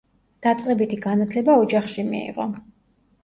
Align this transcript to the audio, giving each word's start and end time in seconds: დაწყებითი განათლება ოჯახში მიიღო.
დაწყებითი 0.45 0.97
განათლება 1.03 1.57
ოჯახში 1.65 2.07
მიიღო. 2.09 2.47